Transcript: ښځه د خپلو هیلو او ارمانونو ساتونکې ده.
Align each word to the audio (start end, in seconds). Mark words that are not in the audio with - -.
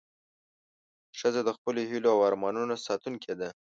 ښځه 1.19 1.41
د 1.45 1.49
خپلو 1.57 1.81
هیلو 1.91 2.09
او 2.15 2.19
ارمانونو 2.29 2.73
ساتونکې 2.85 3.33
ده. 3.39 3.49